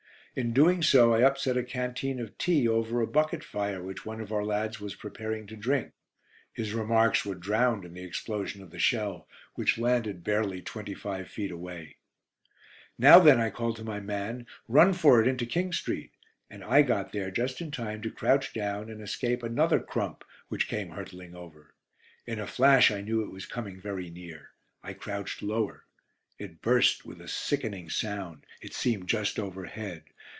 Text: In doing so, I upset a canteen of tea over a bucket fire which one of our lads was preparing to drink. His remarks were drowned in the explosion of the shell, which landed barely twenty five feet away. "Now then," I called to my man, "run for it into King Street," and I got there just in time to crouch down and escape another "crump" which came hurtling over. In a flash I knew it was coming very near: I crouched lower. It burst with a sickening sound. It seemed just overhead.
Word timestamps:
In 0.33 0.53
doing 0.53 0.81
so, 0.81 1.13
I 1.13 1.23
upset 1.23 1.57
a 1.57 1.61
canteen 1.63 2.17
of 2.21 2.37
tea 2.37 2.65
over 2.65 3.01
a 3.01 3.05
bucket 3.05 3.43
fire 3.43 3.83
which 3.83 4.05
one 4.05 4.21
of 4.21 4.31
our 4.31 4.45
lads 4.45 4.79
was 4.79 4.95
preparing 4.95 5.45
to 5.47 5.57
drink. 5.57 5.91
His 6.53 6.71
remarks 6.73 7.25
were 7.25 7.35
drowned 7.35 7.83
in 7.83 7.93
the 7.95 8.05
explosion 8.05 8.63
of 8.63 8.71
the 8.71 8.79
shell, 8.79 9.27
which 9.55 9.77
landed 9.77 10.23
barely 10.23 10.61
twenty 10.61 10.93
five 10.93 11.27
feet 11.27 11.51
away. 11.51 11.97
"Now 12.97 13.19
then," 13.19 13.41
I 13.41 13.49
called 13.49 13.75
to 13.75 13.83
my 13.83 13.99
man, 13.99 14.47
"run 14.69 14.93
for 14.93 15.19
it 15.19 15.27
into 15.27 15.45
King 15.45 15.73
Street," 15.73 16.13
and 16.49 16.63
I 16.63 16.81
got 16.81 17.11
there 17.11 17.29
just 17.29 17.59
in 17.59 17.69
time 17.69 18.01
to 18.01 18.09
crouch 18.09 18.53
down 18.53 18.89
and 18.89 19.01
escape 19.01 19.43
another 19.43 19.81
"crump" 19.81 20.23
which 20.47 20.69
came 20.69 20.91
hurtling 20.91 21.35
over. 21.35 21.75
In 22.25 22.39
a 22.39 22.47
flash 22.47 22.89
I 22.89 23.01
knew 23.01 23.21
it 23.21 23.33
was 23.33 23.45
coming 23.45 23.81
very 23.81 24.09
near: 24.09 24.51
I 24.81 24.93
crouched 24.93 25.43
lower. 25.43 25.83
It 26.39 26.61
burst 26.61 27.05
with 27.05 27.21
a 27.21 27.27
sickening 27.27 27.89
sound. 27.91 28.47
It 28.61 28.73
seemed 28.73 29.07
just 29.07 29.37
overhead. 29.37 30.05